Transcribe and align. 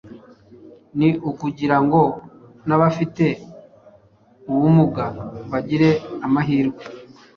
Ni 0.97 1.09
ukugira 1.29 1.77
ngo 1.85 2.01
n’abafite 2.67 3.25
ubumuga 4.51 5.05
bagire 5.51 5.89
amahirwe 6.25 6.83